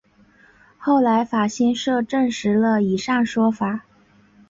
[0.79, 3.85] 后来法新社证实了以上说法。